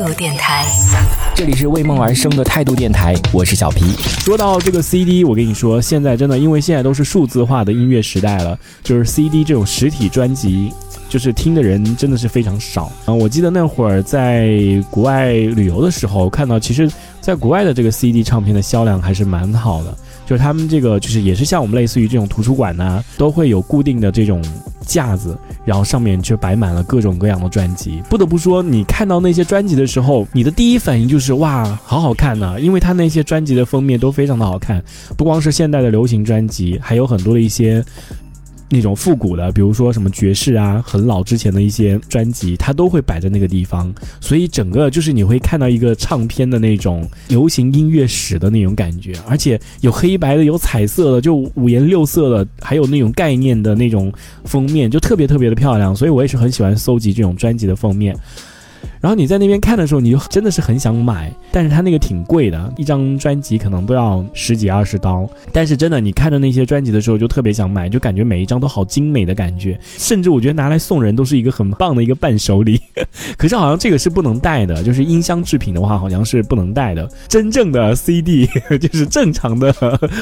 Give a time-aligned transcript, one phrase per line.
[0.00, 0.66] 度电台，
[1.34, 3.84] 这里是为梦而生的态度电台，我是小皮。
[4.20, 10.72] 说到这个 CD，我跟你说，现在真的，因为现在都是数字化的音乐时代了，就是 CD 这种实体专辑，
[11.08, 13.12] 就是听的人真的是非常少啊。
[13.12, 14.58] 我记得那会儿在
[14.90, 16.90] 国外旅游的时候，看到其实
[17.20, 19.96] 在国外的这个 CD 唱片的销量还是蛮好的。
[20.26, 24.40] 就是他们这个，就是也是像我们类似于这种图书馆呐，都会有固定的这种
[24.90, 28.02] 架子，然后上面却摆满了各种各样的专辑。
[28.08, 32.58] 不得不说，你看到那些专辑的时候，你的第一反应就是哇，好好看呐！
[32.58, 34.82] 因为它那些专辑的封面都非常的好看，
[35.16, 37.84] 不光是现代的流行专辑，还有很多的一些。
[38.70, 54.12] 那种复古的，比如说什么爵士啊，很老之前的一些专辑，它都会摆在那个地方，所以整个就是你会看到一个唱片的那种流行音乐史的那种感觉，而且有黑白的，有彩色的，就五颜六色的，还有那种概念的那种
[54.44, 58.16] 封面，就特别特别的漂亮，所以我也是很喜欢搜集这种专辑的封面。
[59.00, 65.28] 然后你在那边看的时候，你就真的是很想买，但是它那个挺贵的，一张专辑可能都要十几二十刀。
[65.52, 72.78] 但是真的，你看着那些专辑的时候，就特别想买，就感觉每一张都好精美的感觉，甚至我觉得拿来送人都是一个很棒的一个伴手礼。
[73.38, 77.08] 可是好像这个是不能带的，就是音箱制品的话，好像是不能带的。
[77.26, 78.46] 真正的 CD
[78.78, 79.72] 就是正常的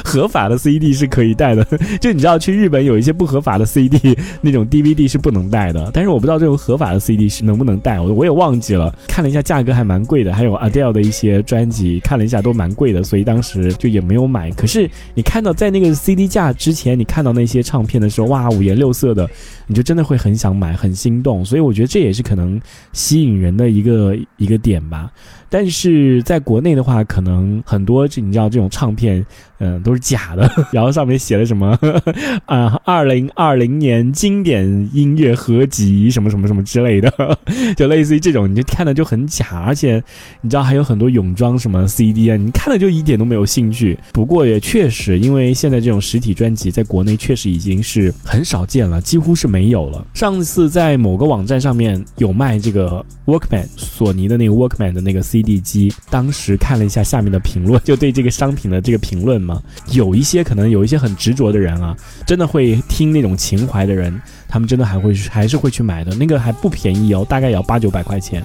[0.05, 1.65] 合法的 CD 是可以带的。
[1.99, 5.91] 就你知道，去日本有一些不合法的 CD，那种 DVD 是不能带的。
[5.93, 8.68] 但是我不知道这种合法的 CD 是能不能带，我我也忘记。
[8.75, 14.51] 了，看了一下价格还蛮贵的，还有 Adele 的一些专辑，看了一下都蛮贵的，所以当时就也没有买。
[14.51, 19.29] 可是你看到在那个 CD 架之前，你看到那些唱片的时候，哇，五颜六色的，
[19.67, 21.43] 你就真的会很想买，很心动。
[21.43, 22.59] 所以我觉得这也是可能
[22.93, 25.11] 吸引人的一个一个点吧。
[25.51, 29.25] 但是在国内的话，可能很多这你知道这种唱片，
[29.57, 31.75] 嗯，都是假的， 然后上面写了什么
[32.45, 37.11] 啊，二零二零年经典音乐合集什么什么什么之类的，
[37.75, 40.03] 就类似于这种，看的就很假，而且
[40.41, 43.97] 你知道还有很多泳装什么 CD 啊，你看了就一点都没有兴趣。
[44.11, 50.05] 不过也确实，因为现在这种实体专辑在国内确实已经是很少见了，几乎是没有了。
[50.13, 55.19] 上次在某个网站上面有卖这个 Walkman，索尼的那个 Walkman 的那个。
[55.29, 61.95] CD 机，当时看了一下下面的评论，就对这个商品的这个评论嘛，有一些可能有一些很执着的人啊，
[62.25, 68.43] 真的会听那种情怀的人，他们真的还会还是会去买的，那个还不便宜哦，大概也要八九百块钱。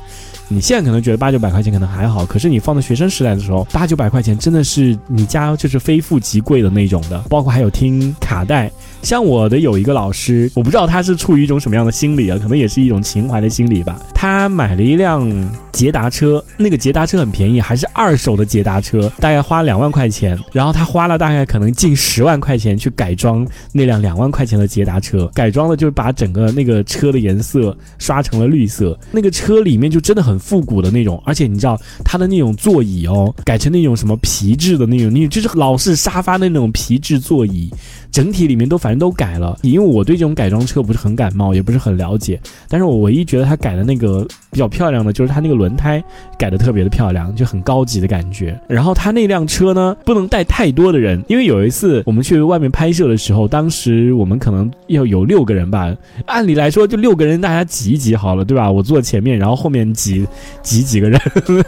[0.49, 7.19] 你现在可能觉得八九百块钱可能还好，可是你放在学生时代的时候，八九百块钱真的是你家就是非富即贵的那种的。
[7.31, 8.71] 包括还有听卡带，
[9.05, 14.01] 像我的有一个老师，我不知道他是出于一种什么样的心理啊，可能也是一种情怀的心理吧。
[14.15, 15.29] 他买了一辆
[15.73, 20.39] 捷达车，那个捷达车很便宜，还是二手的捷达车，大概花两万块钱。
[20.53, 30.39] 然后他花了大概可能近十万块钱去改装那辆两万块钱的捷达车，改装的就是把整个那个车的颜色刷成了绿色，那个车里面就真的很。
[30.45, 37.71] 复古的那种，而且你知道它的那种座椅哦，改成那种什么皮质的那种，那就是老式沙发的那种皮质座椅。
[38.13, 42.41] 整体里面都反正都改了，因为我对这种改装车不是很感冒，也不是很了解。
[42.69, 46.03] 但是我唯一觉得它改的那个比较漂亮的，就是它那个轮胎
[46.39, 48.59] 改的特别的漂亮，就很高级的感觉。
[48.69, 55.95] 然后它那辆车呢，不能带太多的人，因为有一次我们去外面拍摄的时候，当时我们可能要有六个人吧。
[56.27, 58.71] 按理来说就六个人，大家挤一挤好了，对吧？
[58.71, 60.27] 我坐前面，然后后面挤
[60.63, 61.21] 挤几个人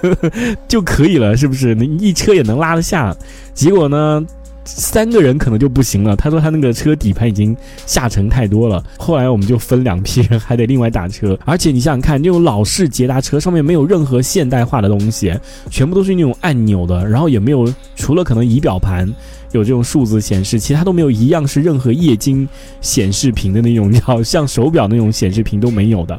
[0.68, 1.74] 就可以了，是不是？
[1.74, 3.14] 那一车也能拉得下。
[3.52, 4.24] 结果呢？
[4.66, 6.14] 三个人可能就不行了。
[6.16, 7.56] 他说他那个车底盘已经
[7.86, 8.84] 下沉太多了。
[8.98, 11.38] 后来我们就分两批人，还得另外打车。
[11.44, 15.32] 而且你想想看，这种老式捷达车上面没有任何现代化的东西，
[15.70, 19.10] 全部都是那种按钮的，然后也没有除了可能仪表盘
[19.52, 22.46] 有这种数字显示，其他都没有一样是任何液晶
[22.80, 26.18] 显示屏的那种，好像手表那种显示屏都没有的。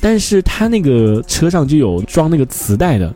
[0.00, 3.14] 但是他那个车上就有装那个磁带的。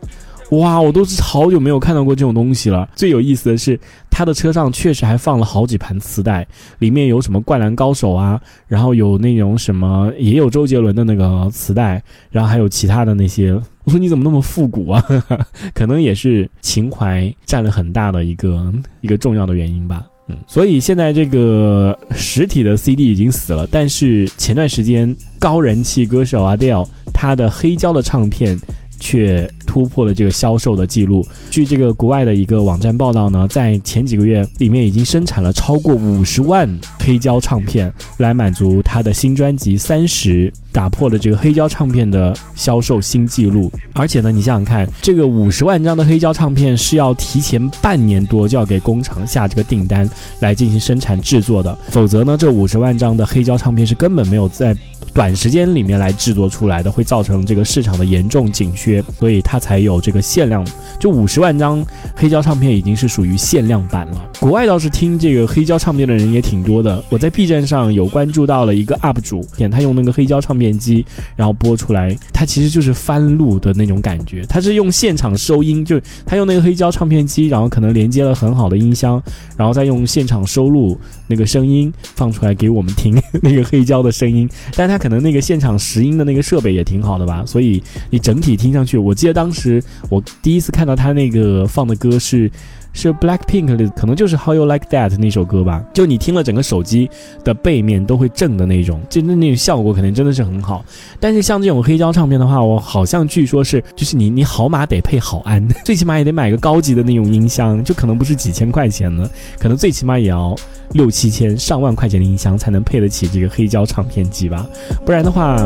[0.53, 2.88] 哇，我都是好久没有看到过这种东西了。
[2.97, 3.78] 最有意思的是，
[4.19, 6.45] 他的车上确实还放了好几盘磁带，
[6.81, 13.53] 里面有什么《灌篮高手》啊，然后有那种什么，也有周杰伦的那个磁带，然后还有其他的那些。
[13.84, 15.01] 我说你怎么那么复古啊？
[15.72, 18.72] 可能也是情怀占了很大的一个
[19.03, 20.04] 一个重要的原因吧。
[20.27, 28.59] 嗯，所以现在这个实体的 CD 已经死了，但是前段时间高人气歌手 Adele 他的黑胶的唱片。
[28.98, 31.27] 却突破了这个销售的记录。
[31.50, 36.68] 据这个国外的一个网站报道呢，在前几个月里面已经生产了超过五十万
[36.98, 43.71] 黑胶唱片，来满足他的新专辑《三十》打破了这个黑胶唱片的销售新纪录。
[43.95, 50.09] 而且呢，你想想看，这个五十万张的黑胶唱片是要提前半年多就要给工厂下这个订单
[50.41, 54.77] 来进行生产制作的，否则呢，这五十万张的黑胶唱片是根本没有在
[55.18, 60.65] 短时间里面来制作出来的，会造成这个市场的严重紧缺，所以它才有这个限量。
[61.00, 61.84] 就五十万张
[62.15, 64.30] 黑胶唱片已经是属于限量版了。
[64.38, 67.03] 国外倒是听这个黑胶唱片的人也挺多的。
[67.09, 71.04] 我在 B 站上有关注到了一个 UP 主，点他用那个黑胶唱片机，
[71.34, 74.47] 然后播出来，他其实就是翻录的那种感觉。
[74.48, 79.20] 他是用现场收音，就他用那个黑胶唱片机，然后可能连接了很好的音箱，
[79.56, 84.48] 然后再用现场收录那个声音放出来给我们听 那个黑胶的声音。
[84.76, 92.51] 但他可可能那个现场拾音的那个设备也挺好的吧，所以你整体听上去，我记得当时我第一次看到他那个放的歌是。
[92.95, 95.84] 是 Black Pink 的，可能就是 How You Like That 那首歌吧。
[95.95, 97.09] 就你听了整个手机
[97.45, 100.84] 的背面都会震的那种，真的那种效果肯定真的是很好。
[101.21, 109.31] 但是像这种黑胶唱片的话，我好像据说是，就是你你好马得配好安， 最起码也得买个高级的那种音箱，就可能不是几千块钱的，
[109.61, 110.57] 可能最起码也要
[110.95, 114.66] 六七千、上万块钱的音箱才能配得起这个黑胶唱片机吧。
[115.05, 115.59] 不然的话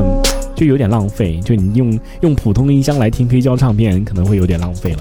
[0.55, 1.41] 就有点浪费。
[1.45, 4.99] 就你用用普通的音箱来听黑胶唱片，可能会有点浪费了。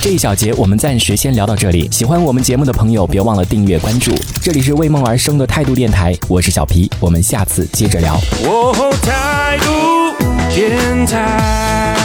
[0.00, 1.88] 这一小节我们暂时先聊到这里。
[1.90, 4.14] 喜欢我们节目的朋友，别忘了订阅关注。
[4.40, 8.16] 这里是为梦而生的态度电台，我是小皮，我们下次接着聊。
[9.02, 9.66] 态度
[10.54, 11.97] 电台。